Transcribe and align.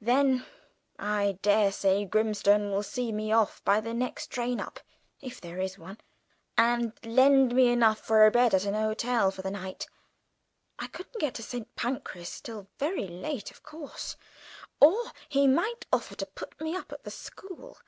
Then, 0.00 0.44
I 0.98 1.38
daresay, 1.42 2.06
Grimstone 2.06 2.72
will 2.72 2.82
see 2.82 3.12
me 3.12 3.30
off 3.30 3.62
by 3.64 3.80
the 3.80 3.94
next 3.94 4.32
train 4.32 4.58
up, 4.58 4.80
if 5.20 5.40
there 5.40 5.60
is 5.60 5.78
one, 5.78 6.00
and 6.58 6.92
lend 7.04 7.54
me 7.54 7.68
enough 7.68 8.00
for 8.00 8.26
a 8.26 8.32
bed 8.32 8.52
at 8.52 8.64
an 8.64 8.74
hotel 8.74 9.30
for 9.30 9.42
the 9.42 9.50
night. 9.52 9.86
I 10.76 10.88
couldn't 10.88 11.20
get 11.20 11.34
to 11.34 11.42
St. 11.44 11.72
Pancras 11.76 12.40
till 12.40 12.66
very 12.80 13.06
late, 13.06 13.52
of 13.52 13.62
course. 13.62 14.16
Or 14.80 15.12
he 15.28 15.46
might 15.46 15.86
offer 15.92 16.16
to 16.16 16.26
put 16.26 16.60
me 16.60 16.74
up 16.74 16.90
at 16.90 17.04
the 17.04 17.12
school. 17.12 17.78